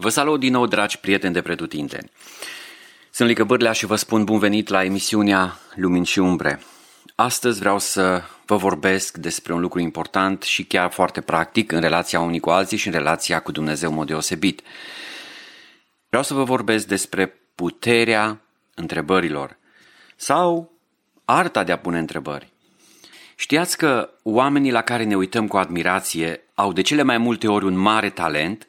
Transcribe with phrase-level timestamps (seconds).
[0.00, 2.10] Vă salut din nou, dragi prieteni de pretutindeni.
[3.10, 6.60] Sunt Lică Bârlea și vă spun bun venit la emisiunea Lumini și Umbre.
[7.14, 12.20] Astăzi vreau să vă vorbesc despre un lucru important și chiar foarte practic în relația
[12.20, 14.62] unii cu alții și în relația cu Dumnezeu în mod deosebit.
[16.08, 18.40] Vreau să vă vorbesc despre puterea
[18.74, 19.56] întrebărilor
[20.16, 20.72] sau
[21.24, 22.52] arta de a pune întrebări.
[23.36, 27.64] Știați că oamenii la care ne uităm cu admirație au de cele mai multe ori
[27.64, 28.67] un mare talent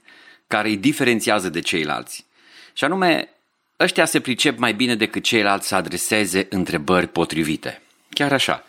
[0.49, 2.25] care îi diferențiază de ceilalți.
[2.73, 3.29] Și anume,
[3.79, 7.81] ăștia se pricep mai bine decât ceilalți să adreseze întrebări potrivite.
[8.09, 8.63] Chiar așa.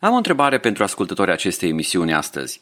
[0.00, 2.60] Am o întrebare pentru ascultătorii acestei emisiuni astăzi.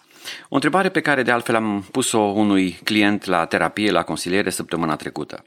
[0.49, 4.97] O întrebare pe care de altfel am pus-o unui client la terapie, la consiliere săptămâna
[4.97, 5.45] trecută.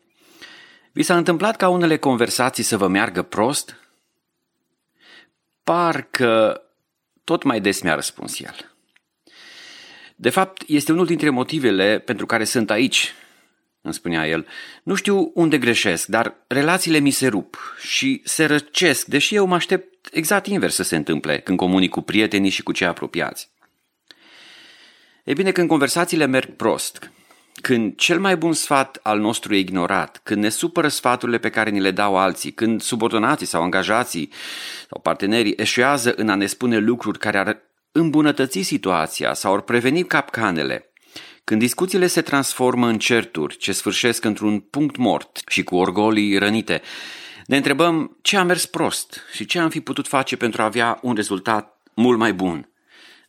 [0.91, 3.75] Vi s-a întâmplat ca unele conversații să vă meargă prost?
[5.63, 6.61] Parcă
[7.23, 8.74] tot mai des mi-a răspuns el.
[10.15, 13.13] De fapt, este unul dintre motivele pentru care sunt aici,
[13.81, 14.47] îmi spunea el.
[14.83, 19.55] Nu știu unde greșesc, dar relațiile mi se rup și se răcesc, deși eu mă
[19.55, 23.49] aștept exact invers să se întâmple când comunic cu prietenii și cu cei apropiați.
[25.23, 27.11] E bine, când conversațiile merg prost,
[27.61, 31.69] când cel mai bun sfat al nostru e ignorat, când ne supără sfaturile pe care
[31.69, 34.31] ni le dau alții, când subordonații sau angajații
[34.89, 37.57] sau partenerii eșuează în a ne spune lucruri care ar
[37.97, 40.91] îmbunătăți situația sau ar preveni capcanele,
[41.43, 46.81] când discuțiile se transformă în certuri ce sfârșesc într-un punct mort și cu orgolii rănite,
[47.45, 50.99] ne întrebăm ce a mers prost și ce am fi putut face pentru a avea
[51.01, 52.69] un rezultat mult mai bun.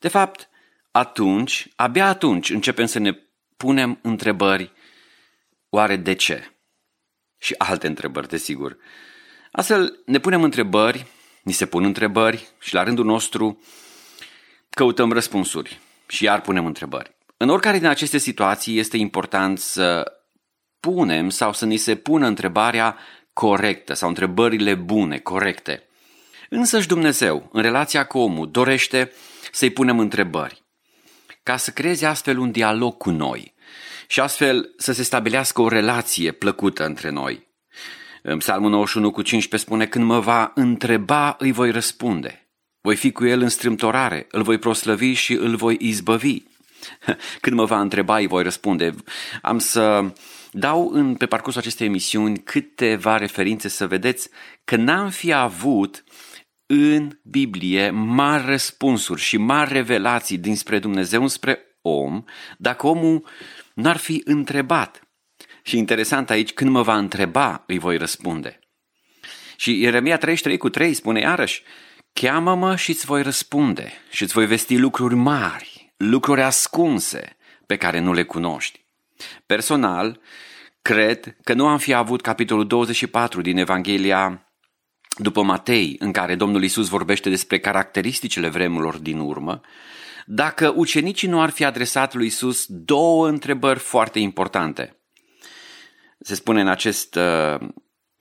[0.00, 0.48] De fapt,
[0.91, 3.12] atunci, abia atunci începem să ne
[3.56, 4.72] punem întrebări,
[5.69, 6.50] oare de ce?
[7.39, 8.77] Și alte întrebări, desigur.
[9.53, 11.06] Astfel, ne punem întrebări,
[11.42, 13.61] ni se pun întrebări și la rândul nostru
[14.77, 17.17] căutăm răspunsuri și iar punem întrebări.
[17.37, 20.13] În oricare din aceste situații este important să
[20.81, 22.99] punem sau să ni se pună întrebarea
[23.33, 25.83] corectă sau întrebările bune, corecte.
[26.49, 29.12] Însăși Dumnezeu, în relația cu omul, dorește
[29.53, 30.65] să-i punem întrebări
[31.43, 33.55] ca să creeze astfel un dialog cu noi
[34.06, 37.47] și astfel să se stabilească o relație plăcută între noi.
[38.23, 42.46] În Psalmul 91 cu 15 spune, când mă va întreba, îi voi răspunde.
[42.87, 46.43] Voi fi cu el în strâmtorare, îl voi proslăvi și îl voi izbăvi.
[47.41, 48.95] Când mă va întreba, îi voi răspunde.
[49.43, 50.13] Am să
[50.51, 54.29] dau în, pe parcursul acestei emisiuni câteva referințe să vedeți
[54.65, 56.05] că n-am fi avut
[56.67, 62.25] în Biblie mari răspunsuri și mari revelații dinspre Dumnezeu spre om
[62.59, 63.27] dacă omul
[63.75, 65.09] n-ar fi întrebat.
[65.63, 68.59] Și interesant aici, când mă va întreba, îi voi răspunde.
[69.57, 71.63] Și Ieremia 33 cu 3 spune iarăși,
[72.21, 77.99] Cheamă-mă și îți voi răspunde și îți voi vesti lucruri mari, lucruri ascunse pe care
[77.99, 78.84] nu le cunoști.
[79.47, 80.21] Personal,
[80.82, 84.50] cred că nu am fi avut capitolul 24 din Evanghelia
[85.19, 89.60] după Matei, în care Domnul Isus vorbește despre caracteristicile vremurilor din urmă,
[90.26, 94.97] dacă ucenicii nu ar fi adresat lui Isus două întrebări foarte importante.
[96.21, 97.69] Se spune în acest uh,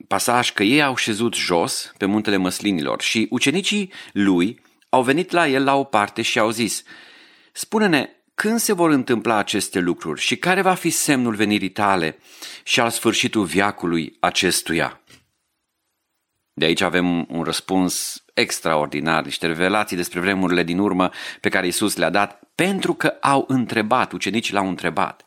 [0.08, 5.48] pasaj că ei au șezut jos pe muntele măslinilor și ucenicii lui au venit la
[5.48, 6.82] el la o parte și au zis
[7.52, 12.18] Spune-ne, când se vor întâmpla aceste lucruri și care va fi semnul venirii tale
[12.62, 15.00] și al sfârșitul viacului acestuia?
[16.52, 21.96] De aici avem un răspuns extraordinar, niște revelații despre vremurile din urmă pe care Isus
[21.96, 25.24] le-a dat pentru că au întrebat, ucenicii l-au întrebat.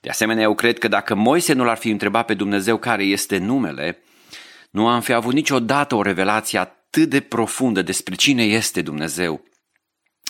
[0.00, 3.38] De asemenea, eu cred că dacă Moise nu l-ar fi întrebat pe Dumnezeu care este
[3.38, 4.02] numele,
[4.70, 9.44] nu am fi avut niciodată o revelație atât de profundă despre cine este Dumnezeu.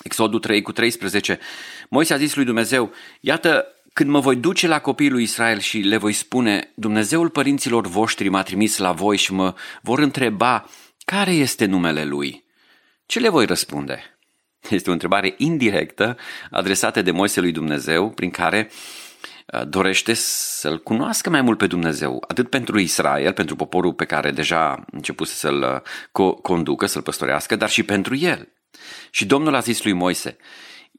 [0.03, 1.39] Exodul 3 cu 13,
[1.89, 5.77] Moise a zis lui Dumnezeu, iată, când mă voi duce la copiii lui Israel și
[5.77, 10.69] le voi spune, Dumnezeul părinților voștri m-a trimis la voi și mă vor întreba
[11.05, 12.45] care este numele lui,
[13.05, 14.03] ce le voi răspunde?
[14.69, 16.17] Este o întrebare indirectă
[16.51, 19.08] adresată de Moise lui Dumnezeu, prin care uh,
[19.67, 24.71] dorește să-L cunoască mai mult pe Dumnezeu, atât pentru Israel, pentru poporul pe care deja
[24.71, 25.83] a început să-l
[26.21, 28.47] uh, conducă, să-l păstorească, dar și pentru el.
[29.09, 30.37] Și Domnul a zis lui Moise,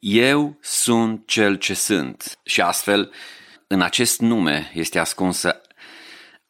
[0.01, 2.39] eu sunt cel ce sunt.
[2.45, 3.13] Și astfel,
[3.67, 5.61] în acest nume este ascunsă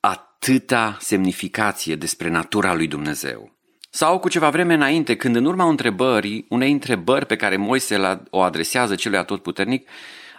[0.00, 3.58] atâta semnificație despre natura lui Dumnezeu.
[3.90, 8.40] Sau cu ceva vreme înainte, când în urma întrebării, unei întrebări pe care Moise o
[8.40, 9.88] adresează celui atotputernic,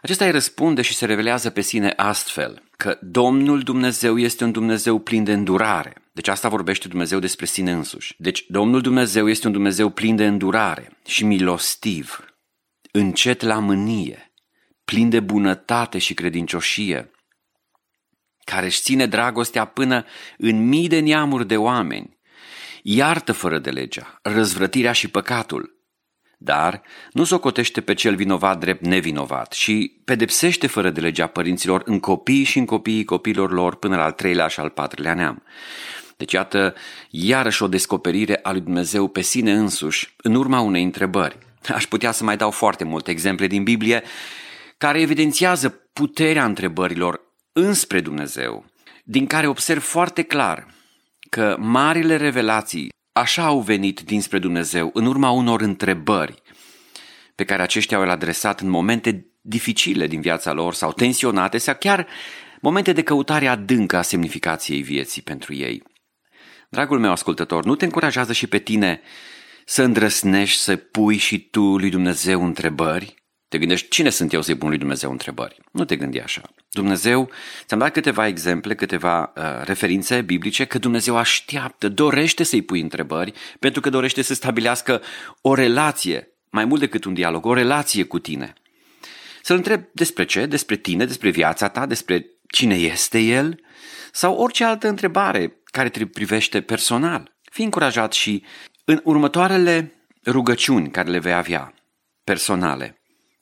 [0.01, 4.99] acesta îi răspunde și se revelează pe sine astfel, că Domnul Dumnezeu este un Dumnezeu
[4.99, 5.93] plin de îndurare.
[6.13, 8.15] Deci asta vorbește Dumnezeu despre sine însuși.
[8.17, 12.25] Deci Domnul Dumnezeu este un Dumnezeu plin de îndurare și milostiv,
[12.91, 14.33] încet la mânie,
[14.85, 17.11] plin de bunătate și credincioșie,
[18.43, 20.05] care își ține dragostea până
[20.37, 22.19] în mii de neamuri de oameni,
[22.83, 25.80] iartă fără de legea, răzvrătirea și păcatul,
[26.43, 31.99] dar nu socotește pe cel vinovat drept nevinovat și pedepsește fără de legea părinților în
[31.99, 35.43] copii și în copiii copiilor lor până la al treilea și al patrulea neam.
[36.17, 36.73] Deci iată
[37.09, 41.37] iarăși o descoperire a lui Dumnezeu pe sine însuși în urma unei întrebări.
[41.75, 44.03] Aș putea să mai dau foarte multe exemple din Biblie
[44.77, 47.21] care evidențiază puterea întrebărilor
[47.51, 48.65] înspre Dumnezeu,
[49.03, 50.67] din care observ foarte clar
[51.29, 56.41] că marile revelații așa au venit dinspre Dumnezeu în urma unor întrebări
[57.35, 62.07] pe care aceștia au adresat în momente dificile din viața lor sau tensionate sau chiar
[62.61, 65.83] momente de căutare adâncă a semnificației vieții pentru ei.
[66.69, 69.01] Dragul meu ascultător, nu te încurajează și pe tine
[69.65, 73.20] să îndrăsnești să pui și tu lui Dumnezeu întrebări?
[73.51, 75.57] Te gândești, cine sunt eu să-i pun lui Dumnezeu întrebări?
[75.71, 76.41] Nu te gândi așa.
[76.69, 77.29] Dumnezeu,
[77.65, 83.33] ți-am dat câteva exemple, câteva uh, referințe biblice, că Dumnezeu așteaptă, dorește să-i pui întrebări,
[83.59, 85.01] pentru că dorește să stabilească
[85.41, 88.53] o relație, mai mult decât un dialog, o relație cu tine.
[89.41, 93.59] Să-l întreb despre ce, despre tine, despre viața ta, despre cine este el,
[94.11, 97.37] sau orice altă întrebare care te privește personal.
[97.51, 98.43] Fii încurajat și
[98.85, 99.93] în următoarele
[100.25, 101.73] rugăciuni care le vei avea,
[102.23, 103.00] personale,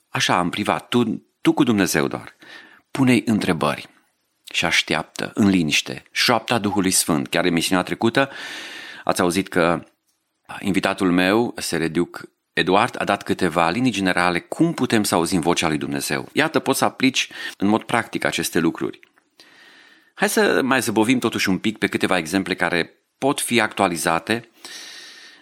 [0.10, 2.36] așa în privat, tu, tu cu Dumnezeu doar,
[2.92, 3.88] pune-i întrebări
[4.54, 7.28] și așteaptă în liniște șoapta Duhului Sfânt.
[7.28, 8.30] Chiar emisiunea trecută
[9.04, 9.84] ați auzit că
[10.60, 15.78] invitatul meu, Sereduc Eduard, a dat câteva linii generale cum putem să auzim vocea lui
[15.78, 16.30] Dumnezeu.
[16.34, 19.00] Iată, poți să aplici în mod practic aceste lucruri.
[20.14, 24.50] Hai să mai zăbovim totuși un pic pe câteva exemple care pot fi actualizate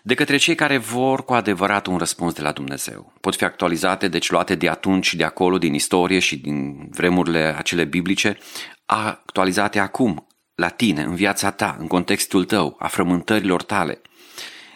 [0.07, 3.13] de către cei care vor cu adevărat un răspuns de la Dumnezeu.
[3.21, 7.55] Pot fi actualizate, deci luate de atunci și de acolo, din istorie și din vremurile
[7.57, 8.37] acele biblice,
[8.85, 14.01] actualizate acum, la tine, în viața ta, în contextul tău, a frământărilor tale.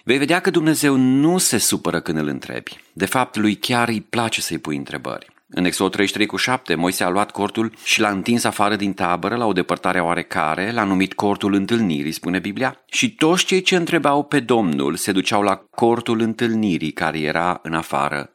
[0.04, 2.80] Vei vedea că Dumnezeu nu se supără când îl întrebi.
[2.94, 5.31] De fapt, lui chiar îi place să-i pui întrebări.
[5.54, 9.36] În Exod 33 cu 7, Moise a luat cortul și l-a întins afară din tabără
[9.36, 14.24] la o depărtare oarecare, l-a numit cortul întâlnirii, spune Biblia, și toți cei ce întrebau
[14.24, 18.34] pe Domnul se duceau la cortul întâlnirii care era în afară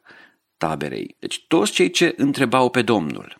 [0.57, 1.15] taberei.
[1.19, 3.37] Deci toți cei ce întrebau pe Domnul.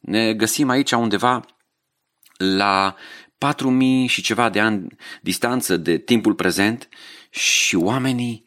[0.00, 1.44] Ne găsim aici undeva
[2.36, 2.94] la
[3.38, 4.86] 4000 și ceva de ani
[5.22, 6.88] distanță de timpul prezent
[7.30, 8.44] și oamenii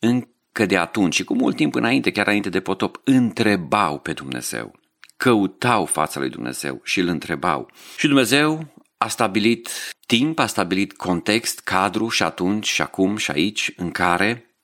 [0.00, 0.28] în
[0.58, 4.78] că de atunci și cu mult timp înainte, chiar înainte de potop, întrebau pe Dumnezeu.
[5.16, 7.70] Căutau fața lui Dumnezeu și îl întrebau.
[7.96, 9.68] Și Dumnezeu a stabilit
[10.06, 14.56] timp, a stabilit context, cadru și atunci și acum și aici în care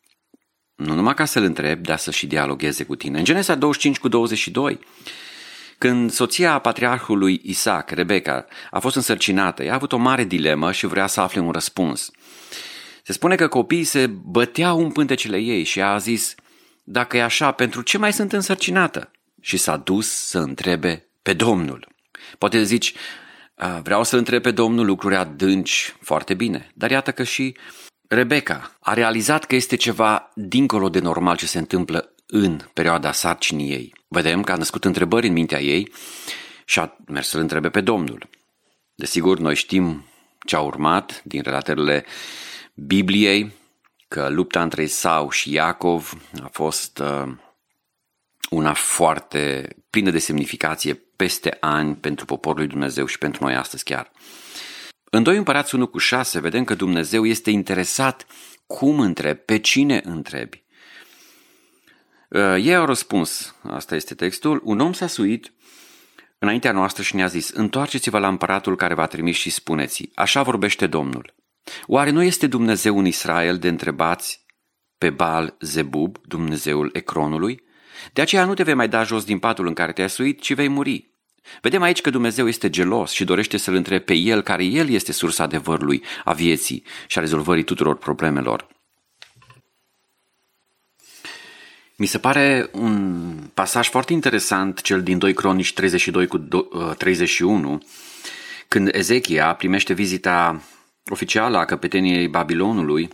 [0.75, 3.19] nu numai ca să-l întreb, dar să și dialogueze cu tine.
[3.19, 4.79] În Genesa 25 cu 22,
[5.79, 10.87] când soția patriarhului Isaac, Rebecca, a fost însărcinată, ea a avut o mare dilemă și
[10.87, 12.11] vrea să afle un răspuns.
[13.06, 16.35] Se spune că copiii se băteau în pântecele ei și a zis,
[16.85, 19.11] dacă e așa, pentru ce mai sunt însărcinată?
[19.41, 21.89] Și s-a dus să întrebe pe Domnul.
[22.39, 22.95] Poate zici,
[23.83, 27.56] vreau să întreb pe Domnul lucruri adânci, foarte bine, dar iată că și
[28.09, 33.71] Rebecca a realizat că este ceva dincolo de normal ce se întâmplă în perioada sarcinii
[33.71, 33.95] ei.
[34.09, 35.93] Vedem că a născut întrebări în mintea ei
[36.65, 38.29] și a mers să-l întrebe pe Domnul.
[38.94, 40.05] Desigur, noi știm
[40.46, 42.05] ce a urmat din relatările
[42.74, 43.52] Bibliei
[44.08, 46.12] că lupta între Isau și Iacov
[46.43, 47.32] a fost uh,
[48.50, 53.84] una foarte plină de semnificație peste ani pentru poporul lui Dumnezeu și pentru noi astăzi
[53.84, 54.10] chiar.
[55.04, 58.26] În 2 Împărați 1 cu 6 vedem că Dumnezeu este interesat
[58.66, 60.62] cum întrebi, pe cine întrebi.
[62.28, 65.52] Uh, ei au răspuns, asta este textul, un om s-a suit
[66.38, 70.86] înaintea noastră și ne-a zis, întoarceți-vă la împăratul care v-a trimis și spuneți așa vorbește
[70.86, 71.34] Domnul.
[71.87, 74.44] Oare nu este Dumnezeu în Israel de întrebați
[74.99, 77.63] pe Baal Zebub, Dumnezeul Ecronului?
[78.13, 80.55] De aceea nu te vei mai da jos din patul în care te-ai suit, ci
[80.55, 81.13] vei muri.
[81.61, 85.13] Vedem aici că Dumnezeu este gelos și dorește să-L întrebe pe El, care El este
[85.13, 88.67] sursa adevărului, a vieții și a rezolvării tuturor problemelor.
[91.97, 96.39] Mi se pare un pasaj foarte interesant, cel din 2 Cronici 32 cu
[96.99, 97.83] 31,
[98.69, 100.63] când Ezechia primește vizita
[101.11, 103.08] oficială a căpeteniei Babilonului,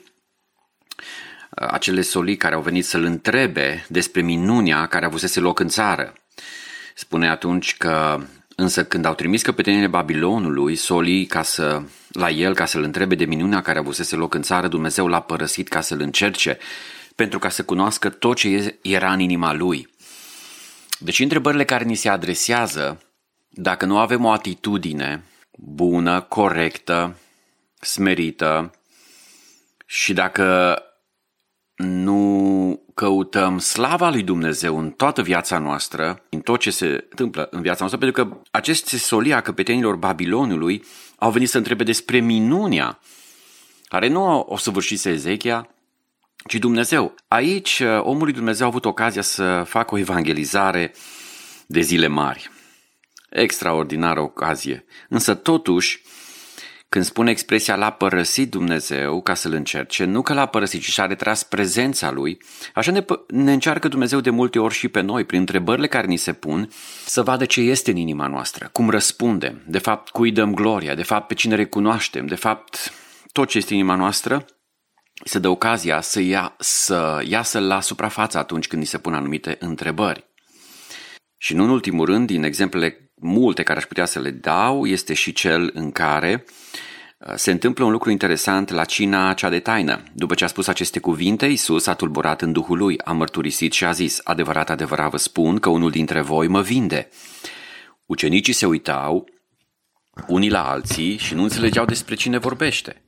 [1.51, 6.13] acele solii care au venit să-l întrebe despre minunia care avusese loc în țară.
[6.95, 8.21] Spune atunci că
[8.57, 13.25] însă când au trimis căpeteniile Babilonului, solii ca să, la el ca să-l întrebe de
[13.25, 16.59] minunea care avusese loc în țară, Dumnezeu l-a părăsit ca să-l încerce,
[17.15, 19.89] pentru ca să cunoască tot ce era în inima lui.
[20.99, 23.03] Deci întrebările care ni se adresează,
[23.49, 25.23] dacă nu avem o atitudine
[25.59, 27.17] bună, corectă,
[27.81, 28.71] smerită
[29.87, 30.79] și dacă
[31.77, 37.61] nu căutăm slava lui Dumnezeu în toată viața noastră, în tot ce se întâmplă în
[37.61, 40.85] viața noastră, pentru că aceste solia căpetenilor Babilonului
[41.17, 42.99] au venit să întrebe despre minunia
[43.85, 45.69] care nu o săvârșise Ezechia,
[46.47, 47.15] ci Dumnezeu.
[47.29, 50.95] Aici omul lui Dumnezeu a avut ocazia să facă o evangelizare
[51.67, 52.51] de zile mari.
[53.31, 54.85] Extraordinară ocazie.
[55.09, 56.03] Însă totuși,
[56.91, 61.07] când spune expresia l-a părăsit Dumnezeu ca să-l încerce, nu că l-a părăsit, ci și-a
[61.07, 62.39] retras prezența lui,
[62.75, 66.17] așa ne, ne încearcă Dumnezeu de multe ori și pe noi, prin întrebările care ni
[66.17, 66.69] se pun,
[67.07, 71.03] să vadă ce este în inima noastră, cum răspundem, de fapt cui dăm gloria, de
[71.03, 72.93] fapt pe cine recunoaștem, de fapt
[73.33, 74.45] tot ce este în inima noastră,
[75.25, 79.57] să dă ocazia să, ia, să iasă la suprafață atunci când ni se pun anumite
[79.61, 80.29] întrebări.
[81.37, 85.15] Și nu în ultimul rând, din exemplele multe care aș putea să le dau, este
[85.15, 86.45] și cel în care
[87.19, 90.03] uh, se întâmplă un lucru interesant la cina cea de taină.
[90.13, 93.85] După ce a spus aceste cuvinte, Isus a tulburat în Duhul lui, a mărturisit și
[93.85, 97.09] a zis, adevărat, adevărat vă spun că unul dintre voi mă vinde.
[98.07, 99.29] Ucenicii se uitau
[100.27, 103.03] unii la alții și nu înțelegeau despre cine vorbește.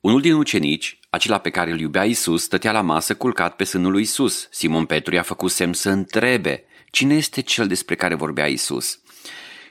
[0.00, 3.92] Unul din ucenici, acela pe care îl iubea Isus, stătea la masă culcat pe sânul
[3.92, 4.48] lui Isus.
[4.50, 9.00] Simon Petru i-a făcut semn să întrebe cine este cel despre care vorbea Isus.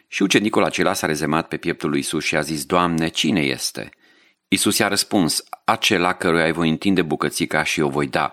[0.08, 3.90] Și ucenicul acela s-a rezemat pe pieptul lui Isus și a zis, Doamne, cine este?
[4.48, 8.32] Isus i-a răspuns, acela căruia îi voi întinde bucățica și o voi da.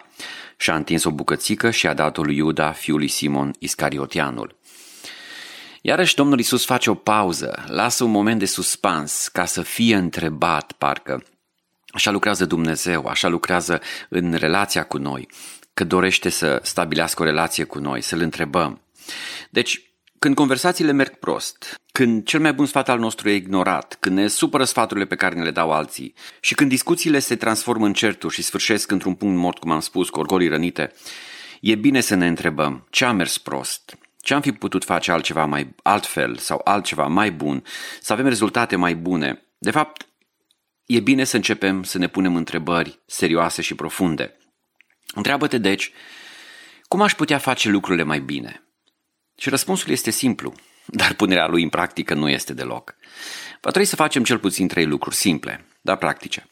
[0.57, 4.59] Și-a întins o bucățică și a dat-o lui Iuda, fiul lui Simon, Iscariotianul.
[5.81, 10.73] Iarăși Domnul Isus face o pauză, lasă un moment de suspans ca să fie întrebat,
[10.73, 11.25] parcă.
[11.87, 15.29] Așa lucrează Dumnezeu, așa lucrează în relația cu noi,
[15.75, 18.81] că dorește să stabilească o relație cu noi, să-L întrebăm.
[19.51, 19.83] Deci,
[20.25, 24.27] când conversațiile merg prost, când cel mai bun sfat al nostru e ignorat, când ne
[24.27, 28.35] supără sfaturile pe care ne le dau alții și când discuțiile se transformă în certuri
[28.35, 30.93] și sfârșesc într-un punct mort, cum am spus, cu orgolii rănite,
[31.61, 35.45] e bine să ne întrebăm ce a mers prost, ce am fi putut face altceva
[35.45, 37.65] mai altfel sau altceva mai bun,
[38.01, 39.45] să avem rezultate mai bune.
[39.59, 40.07] De fapt,
[40.87, 44.37] e bine să începem să ne punem întrebări serioase și profunde.
[45.15, 45.93] Întreabă-te deci,
[46.89, 48.64] cum aș putea face lucrurile mai bine?
[49.37, 50.55] Și răspunsul este simplu,
[50.87, 52.95] dar punerea lui în practică nu este deloc.
[53.61, 56.47] Va trebui să facem cel puțin trei lucruri simple, dar practice.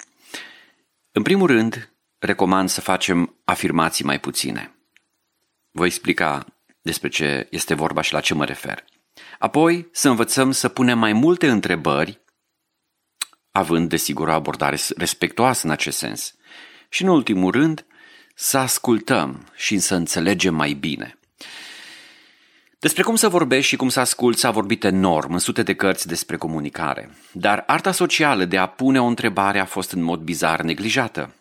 [1.12, 4.74] În primul rând, recomand să facem afirmații mai puține.
[5.70, 6.46] Voi explica
[6.82, 8.84] despre ce este vorba și la ce mă refer.
[9.38, 12.20] Apoi, să învățăm să punem mai multe întrebări,
[13.50, 16.34] având, desigur, o abordare respectoasă în acest sens.
[16.88, 17.86] Și, în ultimul rând,
[18.34, 21.16] să ascultăm și să înțelegem mai bine–
[22.82, 26.06] despre cum să vorbești și cum să asculți s-a vorbit enorm în sute de cărți
[26.06, 30.60] despre comunicare, dar arta socială de a pune o întrebare a fost în mod bizar
[30.60, 31.34] neglijată.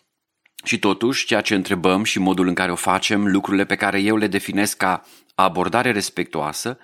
[0.64, 4.16] Și totuși, ceea ce întrebăm și modul în care o facem, lucrurile pe care eu
[4.18, 5.06] le definesc ca
[5.36, 6.78] abordare respectuoasă,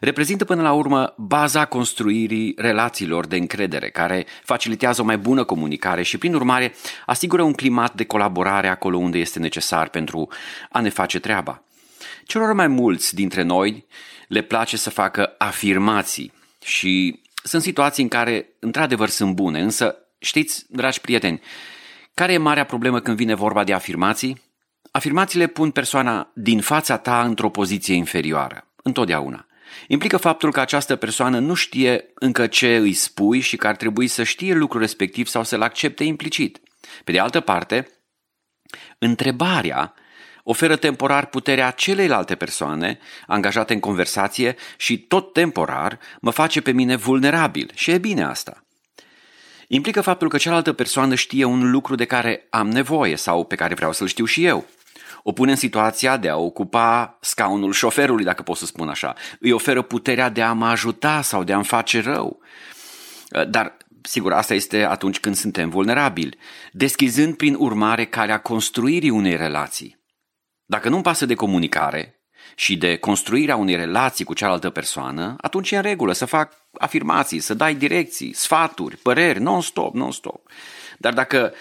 [0.00, 6.02] reprezintă până la urmă baza construirii relațiilor de încredere, care facilitează o mai bună comunicare
[6.02, 6.74] și, prin urmare,
[7.06, 10.28] asigură un climat de colaborare acolo unde este necesar pentru
[10.70, 11.63] a ne face treaba.
[12.26, 13.86] Celor mai mulți dintre noi
[14.28, 16.32] le place să facă afirmații
[16.64, 21.40] și sunt situații în care într-adevăr sunt bune, însă știți, dragi prieteni,
[22.14, 24.42] care e marea problemă când vine vorba de afirmații?
[24.90, 29.46] Afirmațiile pun persoana din fața ta într-o poziție inferioară, întotdeauna.
[29.88, 34.06] Implică faptul că această persoană nu știe încă ce îi spui și că ar trebui
[34.06, 36.60] să știe lucrul respectiv sau să-l accepte implicit.
[37.04, 37.88] Pe de altă parte,
[38.98, 39.94] întrebarea
[40.44, 46.96] oferă temporar puterea celeilalte persoane angajate în conversație și tot temporar mă face pe mine
[46.96, 48.64] vulnerabil și e bine asta.
[49.68, 53.74] Implică faptul că cealaltă persoană știe un lucru de care am nevoie sau pe care
[53.74, 54.66] vreau să-l știu și eu.
[55.22, 59.14] O pune în situația de a ocupa scaunul șoferului, dacă pot să spun așa.
[59.40, 62.40] Îi oferă puterea de a mă ajuta sau de a-mi face rău.
[63.48, 66.38] Dar Sigur, asta este atunci când suntem vulnerabili,
[66.72, 70.03] deschizând prin urmare calea construirii unei relații.
[70.66, 72.20] Dacă nu-mi pasă de comunicare
[72.54, 77.40] și de construirea unei relații cu cealaltă persoană, atunci e în regulă să fac afirmații,
[77.40, 80.48] să dai direcții, sfaturi, păreri, non-stop, non-stop.
[80.98, 81.54] Dar dacă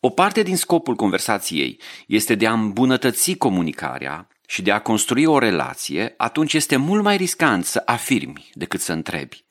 [0.00, 5.38] o parte din scopul conversației este de a îmbunătăți comunicarea și de a construi o
[5.38, 9.44] relație, atunci este mult mai riscant să afirmi decât să întrebi.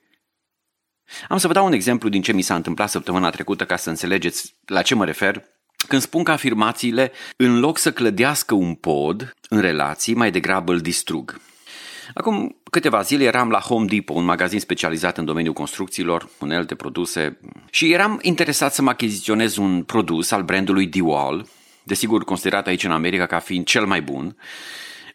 [1.27, 3.89] Am să vă dau un exemplu din ce mi s-a întâmplat săptămâna trecută ca să
[3.89, 5.43] înțelegeți la ce mă refer
[5.87, 10.79] când spun că afirmațiile, în loc să clădească un pod în relații, mai degrabă îl
[10.79, 11.39] distrug.
[12.13, 17.39] Acum câteva zile eram la Home Depot, un magazin specializat în domeniul construcțiilor, unelte, produse,
[17.69, 21.47] și eram interesat să mă achiziționez un produs al brandului DeWall,
[21.83, 24.35] desigur considerat aici în America ca fiind cel mai bun.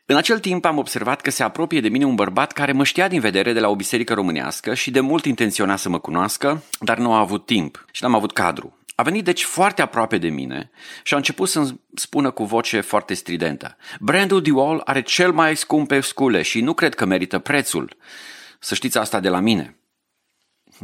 [0.06, 3.08] În acel timp am observat că se apropie de mine un bărbat care mă știa
[3.08, 6.98] din vedere de la o biserică românească și de mult intenționa să mă cunoască, dar
[6.98, 8.78] nu a avut timp și n-am avut cadru.
[9.00, 10.70] A venit deci foarte aproape de mine
[11.02, 13.76] și a început să-mi spună cu voce foarte stridentă.
[14.00, 17.96] Brandul DeWall are cel mai scumpe scule și nu cred că merită prețul.
[18.58, 19.78] Să știți asta de la mine.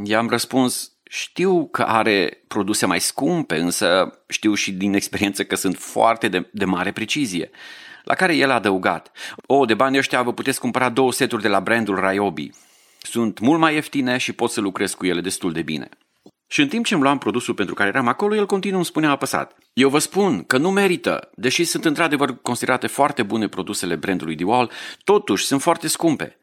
[0.05, 5.77] I-am răspuns, știu că are produse mai scumpe, însă știu și din experiență că sunt
[5.77, 7.51] foarte de, de mare precizie.
[8.05, 9.13] La care el a adăugat,
[9.47, 12.51] o, de bani ăștia vă puteți cumpăra două seturi de la brandul Ryobi.
[12.99, 15.89] Sunt mult mai ieftine și pot să lucrez cu ele destul de bine.
[16.47, 19.11] Și în timp ce îmi luam produsul pentru care eram acolo, el continuu îmi spunea
[19.11, 19.57] apăsat.
[19.73, 24.71] Eu vă spun că nu merită, deși sunt într-adevăr considerate foarte bune produsele brandului DeWall,
[25.05, 26.39] totuși sunt foarte scumpe.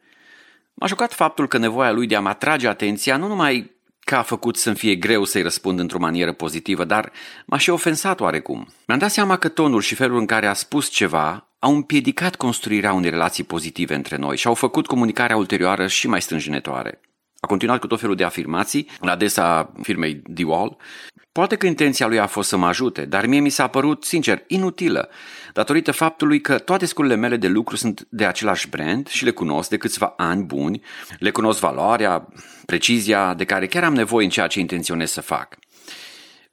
[0.74, 4.22] M-a șocat faptul că nevoia lui de a mă atrage atenția nu numai că a
[4.22, 7.12] făcut să-mi fie greu să-i răspund într-o manieră pozitivă, dar
[7.46, 8.68] m-a și ofensat oarecum.
[8.86, 12.92] Mi-am dat seama că tonul și felul în care a spus ceva au împiedicat construirea
[12.92, 17.00] unei relații pozitive între noi și au făcut comunicarea ulterioară și mai strânjinătoare.
[17.44, 20.76] A continuat cu tot felul de afirmații, la adresa firmei DeWall.
[21.32, 24.44] Poate că intenția lui a fost să mă ajute, dar mie mi s-a părut, sincer,
[24.46, 25.08] inutilă,
[25.52, 29.68] datorită faptului că toate sculele mele de lucru sunt de același brand și le cunosc
[29.68, 30.80] de câțiva ani buni,
[31.18, 32.28] le cunosc valoarea,
[32.66, 35.58] precizia de care chiar am nevoie în ceea ce intenționez să fac.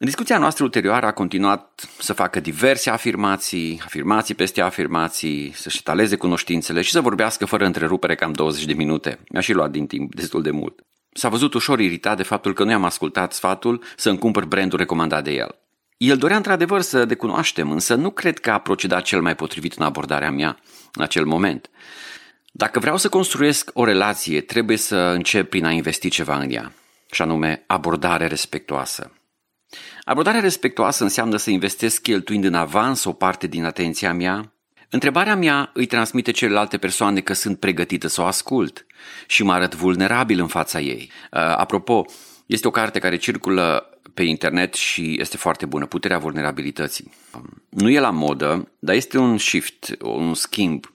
[0.02, 6.16] În discuția noastră ulterioară a continuat să facă diverse afirmații, afirmații peste afirmații, să-și taleze
[6.16, 9.20] cunoștințele și să vorbească fără întrerupere cam 20 de minute.
[9.30, 10.80] Mi-a și luat din timp destul de mult.
[11.14, 14.78] S-a văzut ușor iritat de faptul că nu i-am ascultat sfatul să îmi cumpăr brandul
[14.78, 15.56] recomandat de el.
[15.98, 19.84] El dorea într-adevăr să decunoaștem, însă nu cred că a procedat cel mai potrivit în
[19.84, 20.60] abordarea mea
[20.94, 21.70] în acel moment.
[22.52, 26.74] Dacă vreau să construiesc o relație, trebuie să încep prin a investi ceva în ea,
[27.12, 29.12] și anume abordare respectoasă.
[30.04, 34.54] Abordarea respectoasă înseamnă să investesc cheltuind în avans o parte din atenția mea.
[34.90, 38.86] Întrebarea mea îi transmite celelalte persoane că sunt pregătită să o ascult
[39.28, 41.12] și mă arăt vulnerabil în fața ei.
[41.32, 42.06] Uh, apropo,
[42.46, 47.14] este o carte care circulă pe internet și este foarte bună, Puterea vulnerabilității.
[47.70, 50.91] Nu e la modă, dar este un shift, un schimb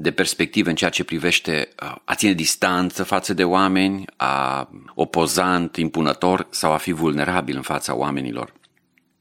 [0.00, 5.76] de perspectivă în ceea ce privește uh, a ține distanță față de oameni, a opozant,
[5.76, 8.52] impunător sau a fi vulnerabil în fața oamenilor.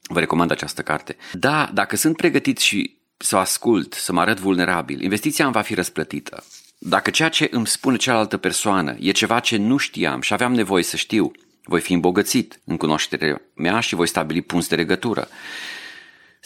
[0.01, 1.15] Vă recomand această carte.
[1.33, 5.73] Da, dacă sunt pregătit și să ascult, să mă arăt vulnerabil, investiția îmi va fi
[5.73, 6.43] răsplătită.
[6.77, 10.83] Dacă ceea ce îmi spune cealaltă persoană e ceva ce nu știam și aveam nevoie
[10.83, 11.31] să știu,
[11.63, 15.27] voi fi îmbogățit în cunoașterea mea și voi stabili punți de legătură.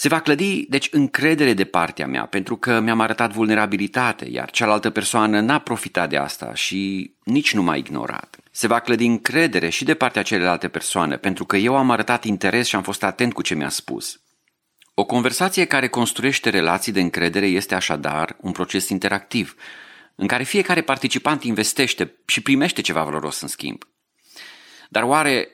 [0.02, 4.90] Se va clădi, deci, încredere de partea mea, pentru că mi-am arătat vulnerabilitate, iar cealaltă
[4.90, 8.38] persoană n-a profitat de asta și nici nu m-a ignorat.
[8.52, 12.68] Se va clădi încredere și de partea celelalte persoane, pentru că eu am arătat interes
[12.68, 14.22] și am fost atent cu ce mi-a spus.
[14.94, 19.56] O conversație care construiește relații de încredere este așadar un proces interactiv,
[20.16, 23.84] în care fiecare participant investește și primește ceva valoros în schimb.
[24.90, 25.48] Dar oare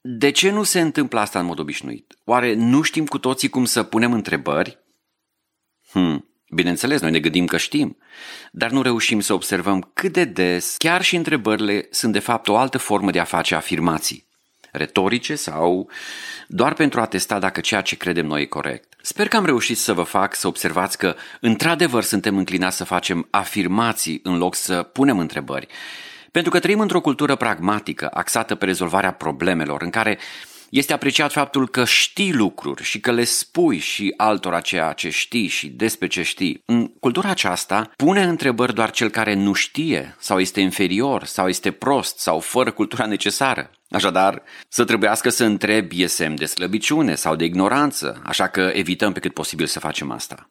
[0.00, 2.16] de ce nu se întâmplă asta în mod obișnuit?
[2.24, 4.78] Oare nu știm cu toții cum să punem întrebări?
[5.90, 7.96] Hmm, bineînțeles, noi ne gândim că știm,
[8.52, 12.56] dar nu reușim să observăm cât de des chiar și întrebările sunt de fapt o
[12.56, 14.28] altă formă de a face afirmații
[14.72, 15.90] retorice sau
[16.46, 18.94] doar pentru a testa dacă ceea ce credem noi e corect.
[19.02, 23.26] Sper că am reușit să vă fac să observați că într-adevăr suntem înclinați să facem
[23.30, 25.66] afirmații în loc să punem întrebări
[26.30, 30.18] pentru că trăim într-o cultură pragmatică, axată pe rezolvarea problemelor, în care
[30.70, 35.46] este apreciat faptul că știi lucruri și că le spui și altora ceea ce știi
[35.46, 36.62] și despre ce știi.
[36.64, 41.70] În cultura aceasta, pune întrebări doar cel care nu știe sau este inferior sau este
[41.70, 43.70] prost sau fără cultura necesară.
[43.90, 49.12] Așadar, să trebuiască să întrebi e semn de slăbiciune sau de ignoranță, așa că evităm
[49.12, 50.48] pe cât posibil să facem asta.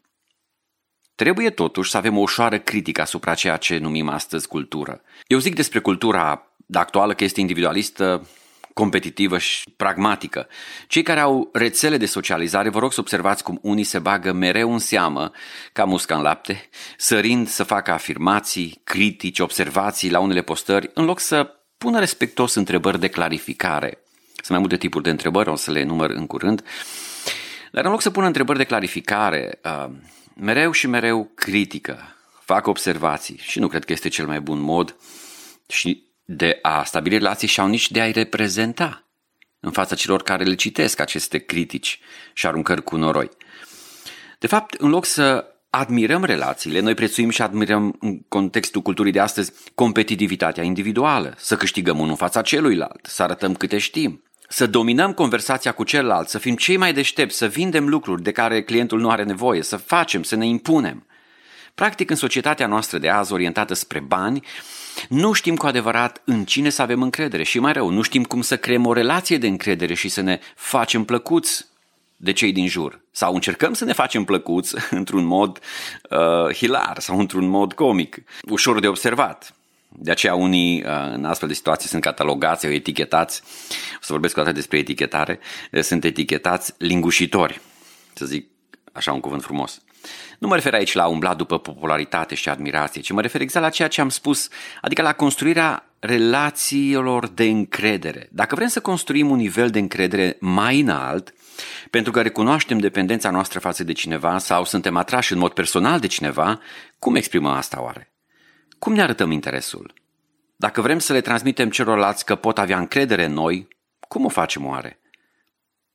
[1.19, 5.01] Trebuie totuși să avem o ușoară critică asupra ceea ce numim astăzi cultură.
[5.27, 8.27] Eu zic despre cultura actuală că este individualistă,
[8.73, 10.47] competitivă și pragmatică.
[10.87, 14.73] Cei care au rețele de socializare, vă rog să observați cum unii se bagă mereu
[14.73, 15.31] în seamă,
[15.73, 21.19] ca musca în lapte, sărind să facă afirmații, critici, observații la unele postări, în loc
[21.19, 24.03] să pună respectos întrebări de clarificare.
[24.33, 26.63] Sunt mai multe tipuri de întrebări, o să le număr în curând.
[27.71, 29.91] Dar în loc să pună întrebări de clarificare, uh,
[30.39, 34.95] mereu și mereu critică, fac observații și nu cred că este cel mai bun mod
[35.67, 39.03] și de a stabili relații și nici de a-i reprezenta
[39.59, 41.99] în fața celor care le citesc aceste critici
[42.33, 43.29] și aruncări cu noroi.
[44.39, 49.19] De fapt, în loc să admirăm relațiile, noi prețuim și admirăm în contextul culturii de
[49.19, 55.13] astăzi competitivitatea individuală, să câștigăm unul în fața celuilalt, să arătăm câte știm, să dominăm
[55.13, 59.09] conversația cu celălalt, să fim cei mai deștepți, să vindem lucruri de care clientul nu
[59.09, 61.05] are nevoie, să facem, să ne impunem.
[61.75, 64.45] Practic, în societatea noastră de azi, orientată spre bani,
[65.09, 68.41] nu știm cu adevărat în cine să avem încredere și mai rău, nu știm cum
[68.41, 71.65] să creăm o relație de încredere și să ne facem plăcuți
[72.15, 73.01] de cei din jur.
[73.11, 75.59] Sau încercăm să ne facem plăcuți într-un mod
[76.09, 78.17] uh, hilar sau într-un mod comic,
[78.49, 79.53] ușor de observat.
[80.01, 83.41] De aceea unii uh, în astfel de situații sunt catalogați sau etichetați,
[83.93, 85.39] o să vorbesc o dată despre etichetare,
[85.81, 87.61] sunt etichetați lingușitori,
[88.13, 88.47] să zic
[88.91, 89.81] așa un cuvânt frumos.
[90.39, 93.71] Nu mă refer aici la umbla după popularitate și admirație, ci mă refer exact la
[93.71, 94.47] ceea ce am spus,
[94.81, 98.29] adică la construirea relațiilor de încredere.
[98.31, 101.33] Dacă vrem să construim un nivel de încredere mai înalt,
[101.89, 106.07] pentru că recunoaștem dependența noastră față de cineva sau suntem atrași în mod personal de
[106.07, 106.59] cineva,
[106.99, 108.13] cum exprimăm asta oare?
[108.79, 109.93] Cum ne arătăm interesul?
[110.55, 113.67] Dacă vrem să le transmitem celorlalți că pot avea încredere în noi,
[114.07, 114.99] cum o facem oare?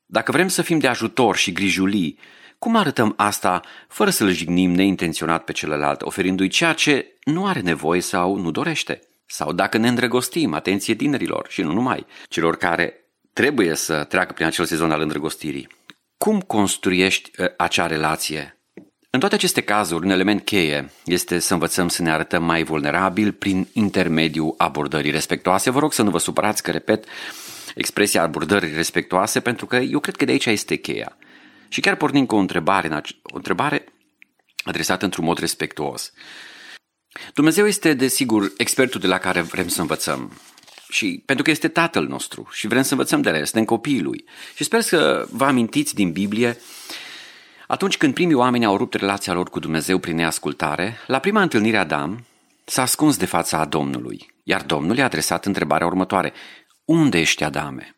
[0.07, 2.19] Dacă vrem să fim de ajutor și grijulii,
[2.59, 8.01] cum arătăm asta fără să-l jignim neintenționat pe celălalt, oferindu-i ceea ce nu are nevoie
[8.01, 9.01] sau nu dorește?
[9.27, 12.95] Sau dacă ne îndrăgostim, atenție tinerilor și nu numai, celor care
[13.33, 15.69] trebuie să treacă prin acel sezon al îndrăgostirii.
[16.19, 18.59] Cum construiești uh, acea relație?
[19.15, 23.33] În toate aceste cazuri, un element cheie este să învățăm să ne arătăm mai vulnerabil
[23.33, 25.71] prin intermediul abordării respectoase.
[25.71, 27.05] Vă rog să nu vă supărați că repet
[27.75, 31.17] expresia abordării respectoase pentru că eu cred că de aici este cheia.
[31.69, 33.85] Și chiar pornim cu o întrebare, o întrebare
[34.65, 36.13] adresată într-un mod respectuos.
[37.35, 40.41] Dumnezeu este, desigur, expertul de la care vrem să învățăm.
[40.89, 44.03] Și pentru că este tatăl nostru și vrem să învățăm de la el, suntem copiii
[44.03, 44.25] lui.
[44.55, 46.59] Și sper să vă amintiți din Biblie
[47.67, 51.77] atunci când primii oameni au rupt relația lor cu Dumnezeu prin neascultare, la prima întâlnire
[51.77, 52.25] Adam
[52.65, 56.33] s-a ascuns de fața Domnului, iar Domnul i-a adresat întrebarea următoare.
[56.85, 57.97] Unde ești, Adame?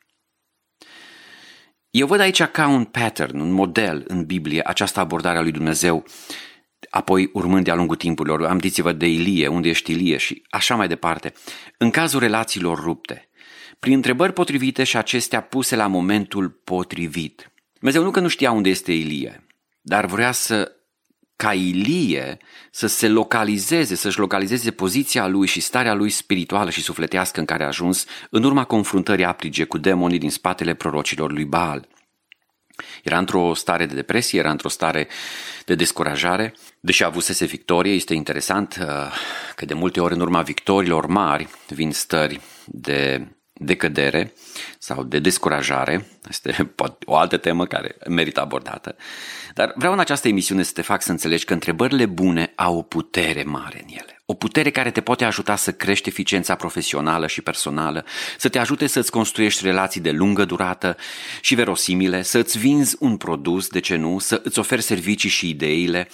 [1.90, 6.04] Eu văd aici ca un pattern, un model în Biblie, această abordare a lui Dumnezeu,
[6.90, 11.32] apoi urmând de-a lungul timpurilor, amintiți-vă de Ilie, unde ești Ilie și așa mai departe.
[11.78, 13.28] În cazul relațiilor rupte,
[13.78, 17.52] prin întrebări potrivite și acestea puse la momentul potrivit.
[17.72, 19.45] Dumnezeu nu că nu știa unde este Ilie,
[19.88, 20.72] dar vrea să
[21.36, 22.38] ca Ilie
[22.70, 27.64] să se localizeze, să-și localizeze poziția lui și starea lui spirituală și sufletească în care
[27.64, 31.88] a ajuns în urma confruntării aprige cu demonii din spatele prorocilor lui Baal.
[33.02, 35.08] Era într-o stare de depresie, era într-o stare
[35.64, 38.86] de descurajare, deși avusese victorie, este interesant uh,
[39.56, 44.32] că de multe ori în urma victorilor mari vin stări de decădere
[44.78, 48.96] sau de descurajare, este o altă temă care merită abordată,
[49.54, 52.82] dar vreau în această emisiune să te fac să înțelegi că întrebările bune au o
[52.82, 54.15] putere mare în ele.
[54.28, 58.04] O putere care te poate ajuta să crești eficiența profesională și personală,
[58.38, 60.96] să te ajute să-ți construiești relații de lungă durată
[61.40, 65.48] și verosimile, să îți vinzi un produs, de ce nu, să îți oferi servicii și
[65.48, 66.08] ideile,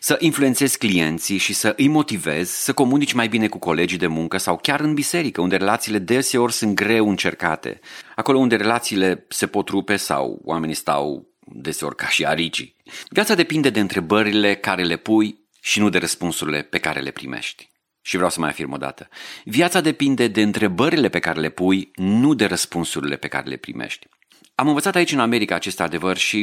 [0.00, 4.36] să influențezi clienții și să îi motivezi, să comunici mai bine cu colegii de muncă
[4.36, 7.80] sau chiar în biserică, unde relațiile deseori sunt greu încercate,
[8.14, 12.76] acolo unde relațiile se pot rupe sau oamenii stau deseori ca și aricii.
[13.08, 17.70] Viața depinde de întrebările care le pui și nu de răspunsurile pe care le primești.
[18.02, 19.08] Și vreau să mai afirm o dată.
[19.44, 24.06] Viața depinde de întrebările pe care le pui, nu de răspunsurile pe care le primești.
[24.54, 26.38] Am învățat aici în America acest adevăr și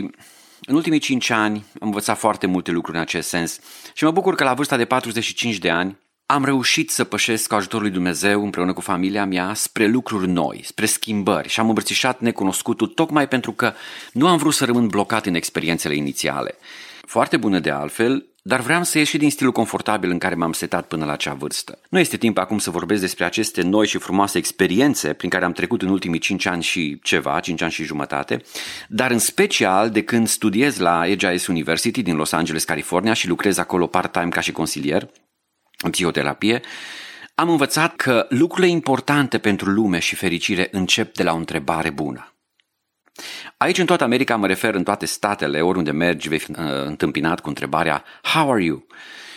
[0.62, 3.60] în ultimii 5 ani am învățat foarte multe lucruri în acest sens
[3.94, 7.56] și mă bucur că la vârsta de 45 de ani am reușit să pășesc cu
[7.56, 12.20] ajutorul lui Dumnezeu împreună cu familia mea spre lucruri noi, spre schimbări și am îmbrățișat
[12.20, 13.74] necunoscutul tocmai pentru că
[14.14, 16.56] nu am vrut să rămân blocat în experiențele inițiale.
[17.06, 20.54] Foarte bună de altfel, dar vreau să ies și din stilul confortabil în care m-am
[20.54, 21.80] setat până la acea vârstă.
[21.90, 25.52] Nu este timp acum să vorbesc despre aceste noi și frumoase experiențe prin care am
[25.52, 28.42] trecut în ultimii 5 ani și ceva, 5 ani și jumătate,
[28.88, 33.58] dar în special de când studiez la AGIS University din Los Angeles, California și lucrez
[33.58, 35.10] acolo part-time ca și consilier
[35.84, 36.62] în psihoterapie,
[37.36, 42.33] am învățat că lucrurile importante pentru lume și fericire încep de la o întrebare bună.
[43.58, 47.40] Aici în toată America mă refer în toate statele, oriunde mergi vei fi uh, întâmpinat
[47.40, 48.86] cu întrebarea How are you?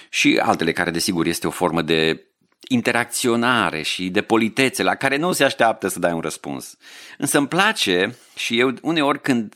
[0.09, 2.27] Și altele care desigur este o formă de
[2.69, 6.77] interacționare și de politețe la care nu se așteaptă să dai un răspuns.
[7.19, 9.55] Însă îmi place și eu uneori când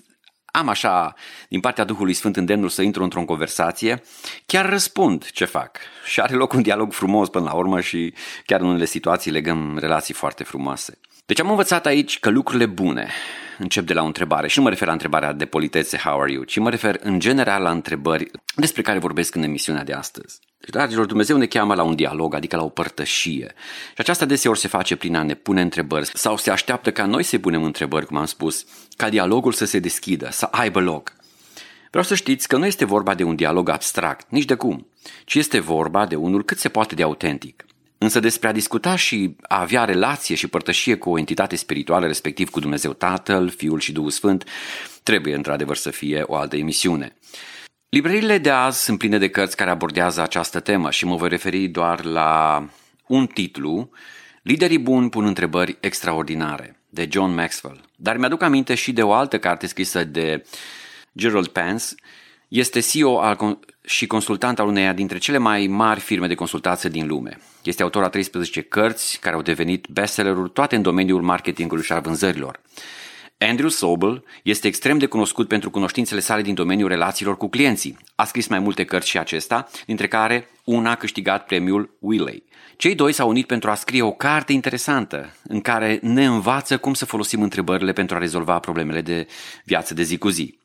[0.52, 1.14] am așa
[1.48, 4.02] din partea Duhului Sfânt îndemnul să intru într-o conversație,
[4.46, 5.78] chiar răspund ce fac.
[6.04, 8.14] Și are loc un dialog frumos până la urmă și
[8.46, 10.98] chiar în unele situații legăm relații foarte frumoase.
[11.26, 13.08] Deci am învățat aici că lucrurile bune
[13.60, 16.32] încep de la o întrebare și nu mă refer la întrebarea de politețe how are
[16.32, 20.38] you, ci mă refer în general la întrebări despre care vorbesc în emisiunea de astăzi.
[20.60, 23.54] Deci, dragilor, Dumnezeu ne cheamă la un dialog, adică la o părtășie.
[23.86, 27.22] Și aceasta deseori se face prin a ne pune întrebări sau se așteaptă ca noi
[27.22, 28.64] să punem întrebări, cum am spus,
[28.96, 31.12] ca dialogul să se deschidă, să aibă loc.
[31.90, 34.86] Vreau să știți că nu este vorba de un dialog abstract, nici de cum,
[35.24, 37.64] ci este vorba de unul cât se poate de autentic.
[38.02, 42.50] Însă despre a discuta și a avea relație și părtășie cu o entitate spirituală, respectiv
[42.50, 44.44] cu Dumnezeu Tatăl, Fiul și Duhul Sfânt,
[45.02, 47.16] trebuie într-adevăr să fie o altă emisiune.
[47.88, 51.66] Librările de azi sunt pline de cărți care abordează această temă și mă voi referi
[51.66, 52.64] doar la
[53.06, 53.90] un titlu,
[54.42, 57.80] Liderii buni pun întrebări extraordinare, de John Maxwell.
[57.96, 60.44] Dar mi-aduc aminte și de o altă carte scrisă de
[61.16, 61.84] Gerald Pence,
[62.50, 67.06] este CEO al, și consultant al uneia dintre cele mai mari firme de consultație din
[67.06, 67.38] lume.
[67.62, 72.00] Este autor a 13 cărți care au devenit bestselleruri toate în domeniul marketingului și al
[72.00, 72.60] vânzărilor.
[73.38, 77.96] Andrew Sobel este extrem de cunoscut pentru cunoștințele sale din domeniul relațiilor cu clienții.
[78.14, 82.42] A scris mai multe cărți și acesta, dintre care una a câștigat premiul Wiley.
[82.76, 86.94] Cei doi s-au unit pentru a scrie o carte interesantă în care ne învață cum
[86.94, 89.26] să folosim întrebările pentru a rezolva problemele de
[89.64, 90.58] viață de zi cu zi.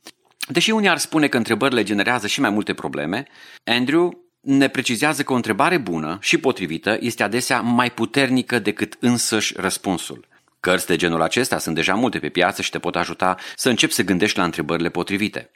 [0.47, 3.27] Deși unii ar spune că întrebările generează și mai multe probleme,
[3.63, 9.53] Andrew ne precizează că o întrebare bună și potrivită este adesea mai puternică decât însăși
[9.57, 10.27] răspunsul.
[10.59, 13.93] Cărți de genul acesta sunt deja multe pe piață și te pot ajuta să începi
[13.93, 15.51] să gândești la întrebările potrivite.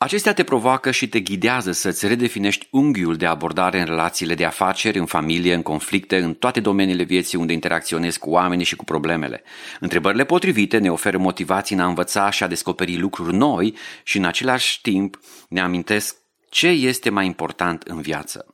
[0.00, 4.98] Acestea te provoacă și te ghidează să-ți redefinești unghiul de abordare în relațiile de afaceri,
[4.98, 9.42] în familie, în conflicte, în toate domeniile vieții unde interacționezi cu oamenii și cu problemele.
[9.80, 14.24] Întrebările potrivite ne oferă motivații în a învăța și a descoperi lucruri noi și în
[14.24, 16.16] același timp ne amintesc
[16.48, 18.46] ce este mai important în viață.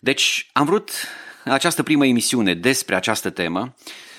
[0.00, 0.90] Deci am vrut
[1.44, 3.74] în această primă emisiune despre această temă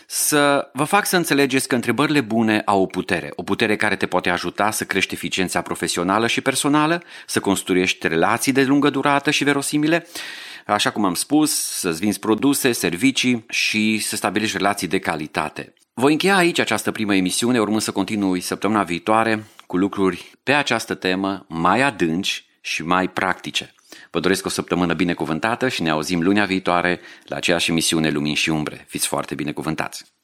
[0.06, 4.06] să vă fac să înțelegeți că întrebările bune au o putere, o putere care te
[4.06, 9.44] poate ajuta să crești eficiența profesională și personală, să construiești relații de lungă durată și
[9.44, 10.08] verosimile,
[10.66, 15.74] așa cum am spus, să-ți vinzi produse, servicii și să stabilești relații de calitate.
[15.94, 20.94] Voi încheia aici această primă emisiune, urmând să continui săptămâna viitoare cu lucruri pe această
[20.94, 23.74] temă mai adânci și mai practice.
[24.16, 28.50] Vă doresc o săptămână binecuvântată și ne auzim lunea viitoare la aceeași emisiune Lumini și
[28.50, 28.86] Umbre.
[28.88, 30.15] Fiți foarte binecuvântați!